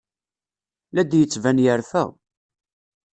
[0.93, 2.03] La d-yettban yerfa.